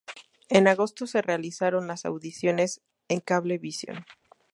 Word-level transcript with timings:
En 0.49 0.67
agosto 0.67 1.05
se 1.05 1.21
realizaron 1.21 1.85
las 1.85 2.05
audiciones 2.05 2.81
en 3.07 3.19
Cable 3.19 3.59
visión. 3.59 4.03